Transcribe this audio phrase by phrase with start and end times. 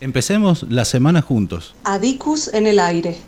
[0.00, 1.74] Empecemos la semana juntos.
[1.84, 3.18] Adicus en el aire.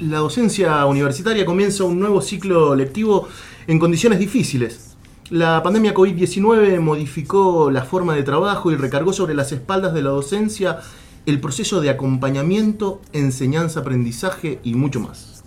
[0.00, 3.28] La docencia universitaria comienza un nuevo ciclo lectivo
[3.68, 4.96] en condiciones difíciles.
[5.30, 10.10] La pandemia COVID-19 modificó la forma de trabajo y recargó sobre las espaldas de la
[10.10, 10.80] docencia
[11.26, 15.44] el proceso de acompañamiento, enseñanza, aprendizaje y mucho más.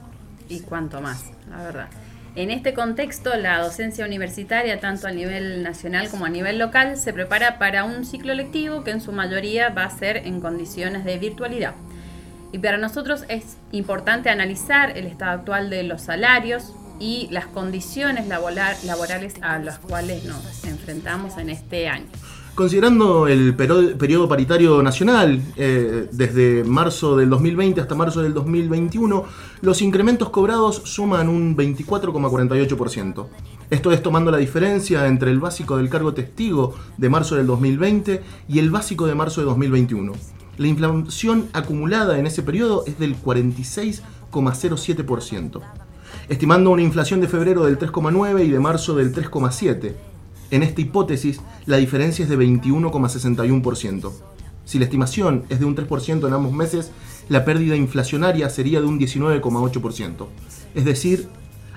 [0.48, 1.88] Y cuánto más, la verdad.
[2.36, 7.13] En este contexto, la docencia universitaria, tanto a nivel nacional como a nivel local, se
[7.13, 11.18] prepara para un ciclo lectivo que en su mayoría va a ser en condiciones de
[11.18, 11.76] virtualidad.
[12.52, 18.27] Y para nosotros es importante analizar el estado actual de los salarios y las condiciones
[18.27, 22.07] laborales a las cuales nos enfrentamos en este año.
[22.55, 29.26] Considerando el periodo paritario nacional, eh, desde marzo del 2020 hasta marzo del 2021,
[29.59, 33.27] los incrementos cobrados suman un 24,48%.
[33.70, 38.24] Esto es tomando la diferencia entre el básico del cargo testigo de marzo del 2020
[38.48, 40.13] y el básico de marzo de 2021.
[40.57, 45.62] La inflación acumulada en ese periodo es del 46,07%,
[46.29, 50.15] estimando una inflación de febrero del 3,9 y de marzo del 3,7
[50.51, 54.12] en esta hipótesis, la diferencia es de 21,61%.
[54.65, 56.91] Si la estimación es de un 3% en ambos meses,
[57.29, 60.27] la pérdida inflacionaria sería de un 19,8%.
[60.73, 61.27] Es decir,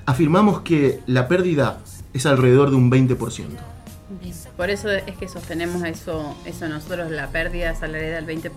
[0.07, 1.81] afirmamos que la pérdida
[2.15, 3.47] es alrededor de un 20%.
[4.57, 8.51] Por eso es que sostenemos eso, eso nosotros, la pérdida salarial del 20%.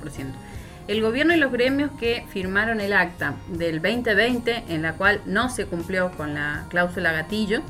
[0.88, 5.50] El gobierno y los gremios que firmaron el acta del 2020, en la cual no
[5.50, 7.62] se cumplió con la cláusula gatillo,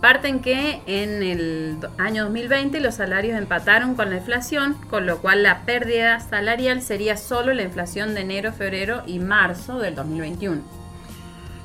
[0.00, 5.42] Parten que en el año 2020 los salarios empataron con la inflación, con lo cual
[5.42, 10.62] la pérdida salarial sería solo la inflación de enero, febrero y marzo del 2021.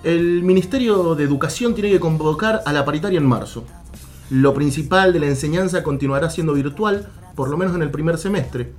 [0.03, 3.63] El Ministerio de Educación tiene que convocar a la paritaria en marzo.
[4.29, 8.73] Lo principal de la enseñanza continuará siendo virtual, por lo menos en el primer semestre.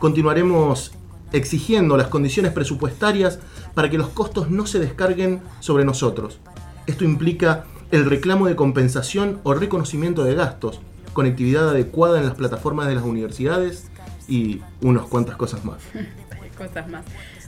[0.00, 0.90] Continuaremos
[1.32, 3.38] exigiendo las condiciones presupuestarias
[3.74, 6.40] para que los costos no se descarguen sobre nosotros.
[6.86, 10.80] Esto implica el reclamo de compensación o reconocimiento de gastos,
[11.12, 13.88] conectividad adecuada en las plataformas de las universidades
[14.28, 15.78] y unas cuantas cosas más.
[16.58, 17.04] cosas más.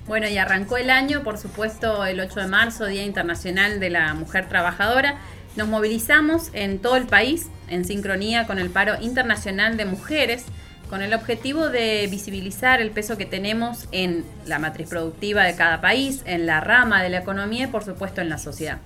[0.07, 4.15] Bueno, y arrancó el año, por supuesto, el 8 de marzo, Día Internacional de la
[4.15, 5.19] Mujer Trabajadora.
[5.57, 10.45] Nos movilizamos en todo el país en sincronía con el paro internacional de mujeres,
[10.89, 15.81] con el objetivo de visibilizar el peso que tenemos en la matriz productiva de cada
[15.81, 18.79] país, en la rama de la economía y por supuesto en la sociedad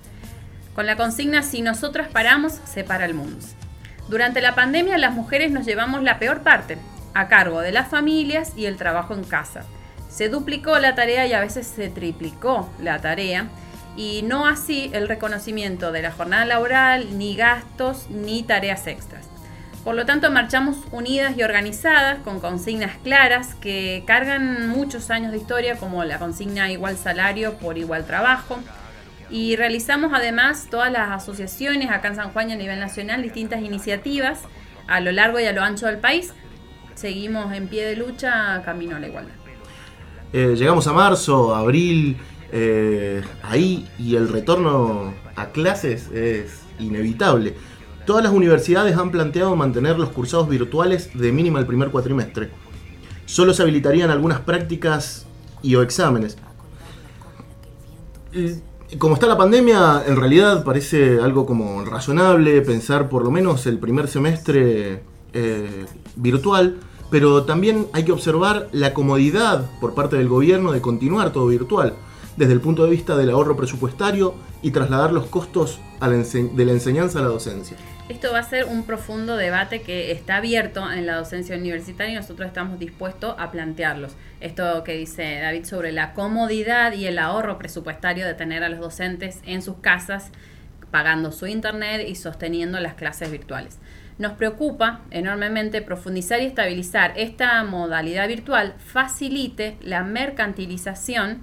[0.75, 3.43] con la consigna Si nosotros paramos, se para el mundo.
[4.09, 6.77] Durante la pandemia las mujeres nos llevamos la peor parte,
[7.13, 9.63] a cargo de las familias y el trabajo en casa.
[10.09, 13.47] Se duplicó la tarea y a veces se triplicó la tarea
[13.97, 19.25] y no así el reconocimiento de la jornada laboral, ni gastos, ni tareas extras.
[19.85, 25.37] Por lo tanto, marchamos unidas y organizadas con consignas claras que cargan muchos años de
[25.37, 28.59] historia como la consigna igual salario por igual trabajo,
[29.29, 33.61] y realizamos además todas las asociaciones acá en San Juan y a nivel nacional, distintas
[33.61, 34.41] iniciativas
[34.87, 36.33] a lo largo y a lo ancho del país.
[36.93, 39.33] Seguimos en pie de lucha camino a la igualdad.
[40.31, 42.17] Eh, llegamos a marzo, abril,
[42.51, 47.55] eh, ahí y el retorno a clases es inevitable.
[48.05, 52.49] Todas las universidades han planteado mantener los cursados virtuales de mínima el primer cuatrimestre.
[53.25, 55.25] Solo se habilitarían algunas prácticas
[55.63, 56.37] y o exámenes
[58.99, 63.79] como está la pandemia, en realidad parece algo como razonable pensar por lo menos el
[63.79, 65.01] primer semestre
[65.33, 65.85] eh,
[66.15, 66.77] virtual,
[67.09, 71.93] pero también hay que observar la comodidad por parte del gobierno de continuar todo virtual,
[72.37, 77.19] desde el punto de vista del ahorro presupuestario y trasladar los costos de la enseñanza
[77.19, 77.77] a la docencia.
[78.07, 82.15] Esto va a ser un profundo debate que está abierto en la docencia universitaria y
[82.15, 84.15] nosotros estamos dispuestos a plantearlos.
[84.41, 88.79] Esto que dice David sobre la comodidad y el ahorro presupuestario de tener a los
[88.79, 90.29] docentes en sus casas
[90.91, 93.79] pagando su internet y sosteniendo las clases virtuales.
[94.19, 101.41] Nos preocupa enormemente profundizar y estabilizar esta modalidad virtual facilite la mercantilización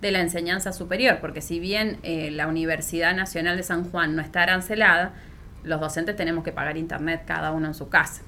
[0.00, 4.22] de la enseñanza superior, porque si bien eh, la Universidad Nacional de San Juan no
[4.22, 5.12] está arancelada,
[5.64, 8.22] los docentes tenemos que pagar internet cada uno en su casa.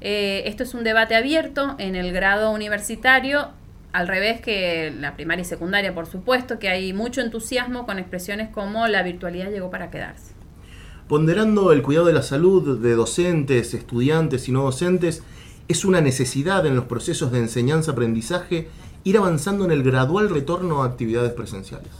[0.00, 3.50] Eh, esto es un debate abierto en el grado universitario,
[3.92, 8.48] al revés que la primaria y secundaria, por supuesto, que hay mucho entusiasmo con expresiones
[8.48, 10.32] como la virtualidad llegó para quedarse.
[11.08, 15.24] Ponderando el cuidado de la salud de docentes, estudiantes y no docentes,
[15.66, 18.68] es una necesidad en los procesos de enseñanza-aprendizaje
[19.04, 21.90] ir avanzando en el gradual retorno a actividades presenciales.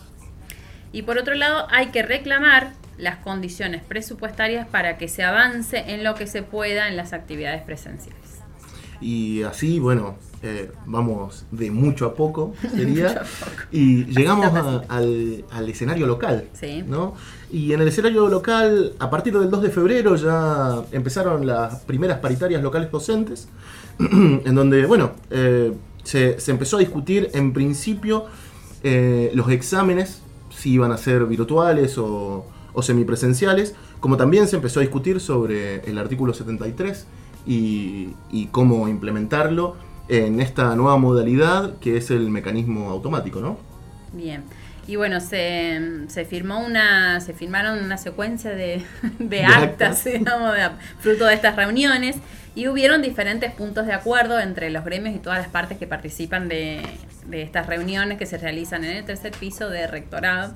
[0.92, 6.04] Y por otro lado, hay que reclamar las condiciones presupuestarias para que se avance en
[6.04, 8.20] lo que se pueda en las actividades presenciales.
[9.00, 13.22] Y así, bueno, eh, vamos de mucho a poco, sería.
[13.70, 14.52] Y llegamos
[14.88, 16.48] al, escenario local.
[16.86, 17.14] ¿no?
[17.50, 22.18] Y en el escenario local, a partir del 2 de febrero ya empezaron las primeras
[22.18, 23.48] paritarias locales docentes,
[23.98, 25.72] en donde, bueno, eh,
[26.04, 28.26] se, empezó a discutir en principio
[28.82, 34.80] eh, los exámenes, si iban a ser virtuales o, o semipresenciales, como también se empezó
[34.80, 37.06] a discutir sobre el artículo 73
[37.46, 38.14] y,
[38.50, 39.76] cómo implementarlo
[40.08, 43.58] en esta nueva modalidad que es el mecanismo automático, ¿no?
[44.12, 44.42] Bien.
[44.86, 48.84] Y bueno, se, se firmó una, se firmaron una secuencia de,
[49.46, 50.52] actas, digamos,
[50.98, 52.16] fruto de estas reuniones,
[52.56, 56.48] y hubieron diferentes puntos de acuerdo entre los gremios y todas las partes que participan
[56.48, 56.82] de,
[57.26, 60.54] de estas reuniones que se realizan en el tercer piso de rectorado.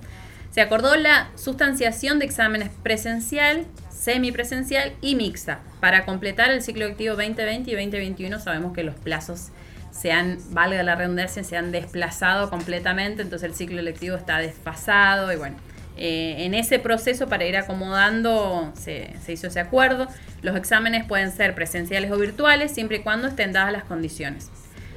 [0.54, 5.58] Se acordó la sustanciación de exámenes presencial, semipresencial y mixta.
[5.80, 9.48] Para completar el ciclo lectivo 2020 y 2021 sabemos que los plazos
[9.90, 15.32] se han, valga la redundancia, se han desplazado completamente, entonces el ciclo lectivo está desfasado
[15.32, 15.56] y bueno,
[15.96, 20.06] eh, en ese proceso para ir acomodando se, se, hizo ese acuerdo.
[20.42, 24.52] Los exámenes pueden ser presenciales o virtuales siempre y cuando estén dadas las condiciones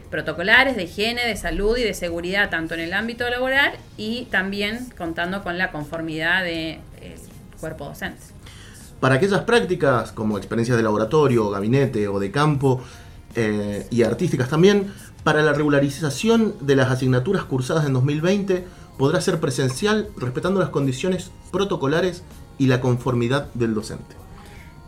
[0.09, 4.87] protocolares de higiene, de salud y de seguridad, tanto en el ámbito laboral y también
[4.97, 6.71] contando con la conformidad del de,
[7.01, 7.15] eh,
[7.59, 8.21] cuerpo docente.
[8.99, 12.81] Para aquellas prácticas como experiencias de laboratorio, gabinete o de campo
[13.35, 14.91] eh, y artísticas también,
[15.23, 18.65] para la regularización de las asignaturas cursadas en 2020
[18.97, 22.23] podrá ser presencial respetando las condiciones protocolares
[22.57, 24.15] y la conformidad del docente.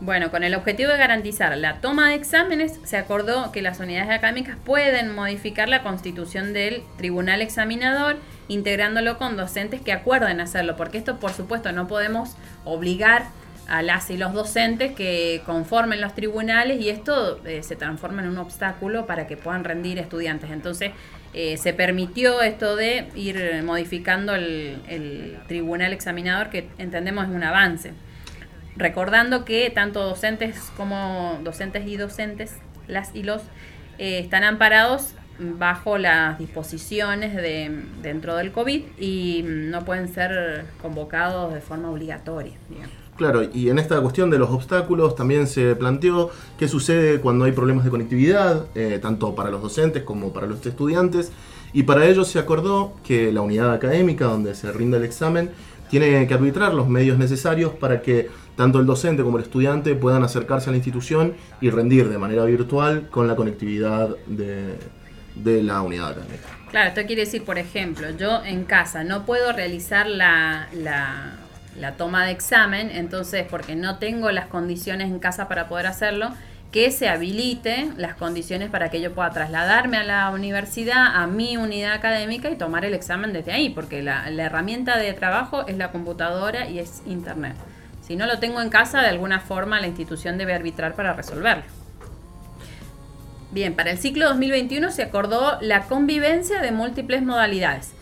[0.02, 4.08] Bueno, con el objetivo de garantizar la toma de exámenes, se acordó que las unidades
[4.08, 8.16] académicas pueden modificar la constitución del tribunal examinador,
[8.48, 13.26] integrándolo con docentes que acuerden hacerlo, porque esto, por supuesto, no podemos obligar
[13.68, 18.28] a las y los docentes que conformen los tribunales y esto eh, se transforma en
[18.28, 20.50] un obstáculo para que puedan rendir estudiantes.
[20.50, 20.92] Entonces,
[21.34, 27.92] eh, se permitió esto de ir modificando el tribunal examinador, que entendemos es un avance
[28.80, 32.56] recordando que tanto docentes como docentes y docentes,
[32.88, 33.42] las y los,
[33.98, 41.54] eh, están amparados bajo las disposiciones de, dentro del COVID y no pueden ser convocados
[41.54, 42.52] de forma obligatoria.
[43.16, 47.52] Claro, y en esta cuestión de los obstáculos también se planteó qué sucede cuando hay
[47.52, 51.30] problemas de conectividad, eh, tanto para los docentes como para los estudiantes,
[51.72, 55.50] y para ello se acordó que la unidad académica donde se rinde el examen
[55.90, 60.22] tiene que arbitrar los medios necesarios para que tanto el docente como el estudiante puedan
[60.22, 64.76] acercarse a la institución y rendir de manera virtual con la conectividad de,
[65.62, 66.46] la unidad académica.
[66.70, 72.24] Claro, esto quiere decir, por ejemplo, yo en casa no puedo realizar la, la toma
[72.24, 76.30] de examen, entonces porque no tengo las condiciones en casa para poder hacerlo,
[76.72, 81.56] que se habilite las condiciones para que yo pueda trasladarme a la universidad, a mi
[81.56, 85.76] unidad académica y tomar el examen desde ahí, porque la, la herramienta de trabajo es
[85.76, 87.56] la computadora y es internet.
[88.02, 91.64] Si no lo tengo en casa, de alguna forma la institución debe arbitrar para resolverlo.
[93.52, 97.92] Bien, para el ciclo 2021 se acordó la convivencia de múltiples modalidades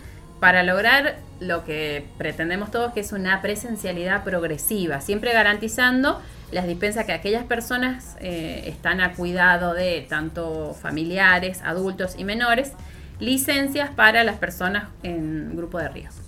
[0.40, 7.04] para lograr lo que pretendemos todos, que es una presencialidad progresiva, siempre garantizando las dispensas
[7.04, 12.73] que aquellas personas eh, están a cuidado de tanto familiares, adultos y menores,
[13.21, 16.23] licencias para las personas en grupo de riesgo.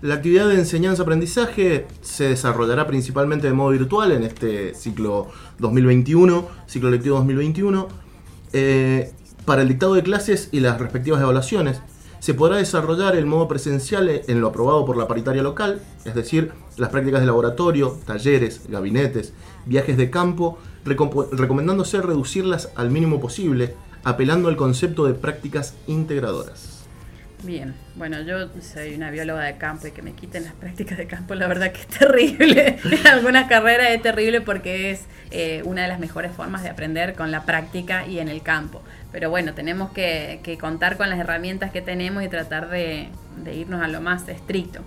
[0.00, 5.28] La actividad de enseñanza-aprendizaje se desarrollará principalmente de modo virtual en este ciclo
[5.58, 7.88] 2021, ciclo lectivo 2021.
[8.52, 9.12] Eh,
[9.44, 11.80] para el dictado de clases y las respectivas evaluaciones,
[12.20, 16.52] se podrá desarrollar el modo presencial en lo aprobado por la paritaria local, es decir,
[16.76, 19.32] las prácticas de laboratorio, talleres, gabinetes,
[19.66, 26.78] viajes de campo, recomendándose reducirlas al mínimo posible, apelando al concepto de prácticas integradoras.
[27.44, 31.06] Bien, bueno, yo soy una bióloga de campo y que me quiten las prácticas de
[31.06, 32.78] campo, la verdad que es terrible.
[32.84, 37.14] en algunas carreras es terrible porque es eh, una de las mejores formas de aprender
[37.14, 38.82] con la práctica y en el campo.
[39.12, 43.08] Pero bueno, tenemos que, contar con las herramientas que tenemos y tratar de,
[43.52, 44.80] irnos a lo más estricto.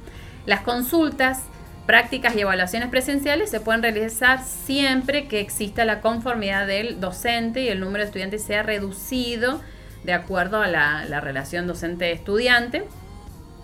[0.45, 1.43] Las consultas,
[1.85, 7.69] prácticas y evaluaciones presenciales se pueden realizar siempre que exista la conformidad del docente y
[7.69, 9.61] el número de estudiantes sea reducido
[10.03, 12.83] de acuerdo a la, relación docente-estudiante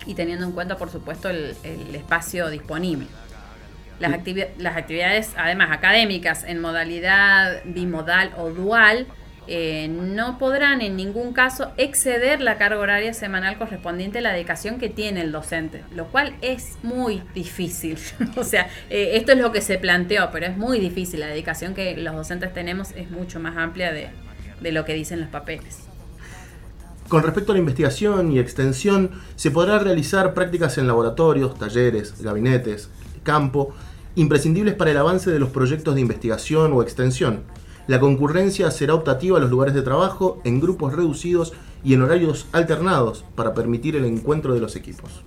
[0.06, 1.56] y teniendo en cuenta, por supuesto, el,
[1.92, 3.06] espacio disponible.
[4.00, 4.12] Las,
[4.58, 9.06] las, actividades, además académicas, en modalidad bimodal o dual,
[9.50, 14.78] eh, no podrán en ningún caso exceder la carga horaria semanal correspondiente a la dedicación
[14.78, 17.98] que tiene el docente, lo cual es muy difícil.
[18.36, 21.20] o sea, eh, esto es lo que se planteó, pero es muy difícil.
[21.20, 24.10] La dedicación que los docentes tenemos es mucho más amplia de,
[24.60, 25.78] de lo que dicen los papeles.
[27.08, 32.90] Con respecto a la investigación y extensión, se podrá realizar prácticas en laboratorios, talleres, gabinetes,
[33.22, 33.74] campo,
[34.18, 37.44] imprescindibles para el avance de los proyectos de investigación o extensión
[37.88, 42.46] la concurrencia será optativa a los lugares de trabajo en grupos reducidos y en horarios
[42.52, 45.24] alternados para permitir el encuentro de los equipos.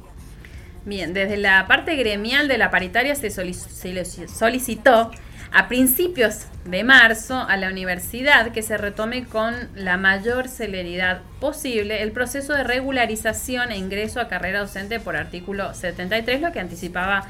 [0.85, 5.11] Bien, desde la parte gremial de la paritaria se solicitó
[5.51, 12.03] a principios de marzo a la universidad que se retome con la mayor celeridad posible
[12.03, 17.25] el proceso de regularización e ingreso a carrera docente por artículo 73, lo que anticipaba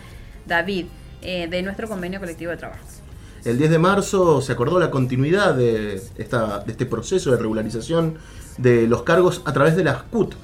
[0.45, 0.87] David
[1.21, 2.83] eh, de nuestro convenio colectivo de trabajo.
[3.43, 8.19] El 10 de marzo se acordó la continuidad de, este proceso de regularización
[8.59, 10.35] de los cargos a través de las CUT,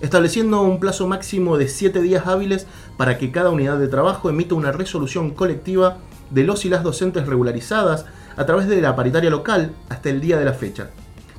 [0.00, 4.54] estableciendo un plazo máximo de 7 días hábiles para que cada unidad de trabajo emita
[4.54, 5.98] una resolución colectiva
[6.30, 10.38] de los y las docentes regularizadas a través de la paritaria local hasta el día
[10.38, 10.90] de la fecha.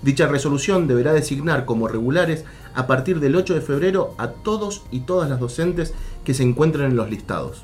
[0.01, 4.99] Dicha resolución deberá designar como regulares a partir del 8 de febrero a todos y
[4.99, 5.93] todas las docentes
[6.25, 7.63] que se encuentren en los listados.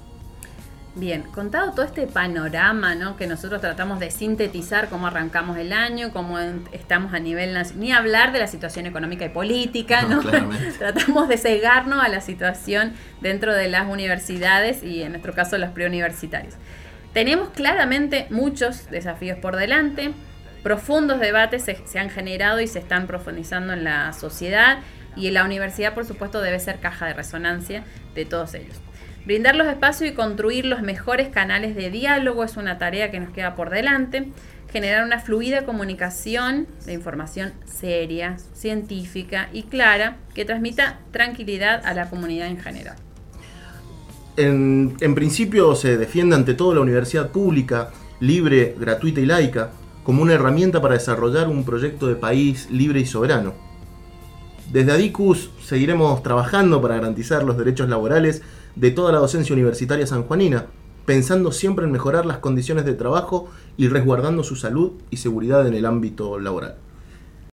[0.94, 3.16] Bien, contado todo este panorama ¿no?
[3.16, 6.38] que nosotros tratamos de sintetizar cómo arrancamos el año, cómo
[6.74, 10.22] estamos a nivel nacional, ni hablar de la situación económica y política, ¿no?
[10.78, 15.72] tratamos de cegarnos a la situación dentro de las universidades y en nuestro caso las
[15.72, 16.58] preuniversitarias.
[17.14, 20.12] Tenemos claramente muchos desafíos por delante,
[20.62, 24.80] profundos debates se, se han generado y se están profundizando en la sociedad
[25.16, 28.76] y la universidad por supuesto debe ser caja de resonancia de todos ellos.
[29.26, 33.30] Brindar los espacios y construir los mejores canales de diálogo es una tarea que nos
[33.32, 34.30] queda por delante.
[34.72, 42.10] Generar una fluida comunicación de información seria, científica y clara que transmita tranquilidad a la
[42.10, 42.96] comunidad en general.
[44.38, 49.72] En, principio se defiende ante todo la universidad pública, libre, gratuita y laica,
[50.04, 53.54] como una herramienta para desarrollar un proyecto de país libre y soberano.
[54.72, 58.42] Desde Adicus seguiremos trabajando para garantizar los derechos laborales
[58.76, 60.68] de toda la docencia universitaria sanjuanina,
[61.06, 65.74] pensando siempre en mejorar las condiciones de trabajo y resguardando su salud y seguridad en
[65.74, 66.78] el ámbito laboral.